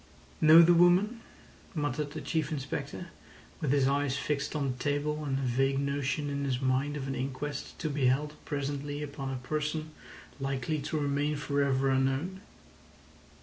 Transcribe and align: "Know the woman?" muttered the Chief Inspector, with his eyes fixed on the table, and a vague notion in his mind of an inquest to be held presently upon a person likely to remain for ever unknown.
"Know 0.41 0.63
the 0.63 0.73
woman?" 0.73 1.21
muttered 1.75 2.13
the 2.13 2.21
Chief 2.21 2.51
Inspector, 2.51 3.07
with 3.59 3.71
his 3.71 3.87
eyes 3.87 4.17
fixed 4.17 4.55
on 4.55 4.71
the 4.71 4.77
table, 4.79 5.23
and 5.23 5.37
a 5.37 5.41
vague 5.43 5.77
notion 5.77 6.27
in 6.27 6.43
his 6.43 6.59
mind 6.59 6.97
of 6.97 7.07
an 7.07 7.13
inquest 7.13 7.77
to 7.77 7.87
be 7.87 8.07
held 8.07 8.33
presently 8.43 9.03
upon 9.03 9.29
a 9.29 9.35
person 9.47 9.91
likely 10.39 10.79
to 10.79 10.97
remain 10.97 11.35
for 11.35 11.61
ever 11.61 11.91
unknown. 11.91 12.41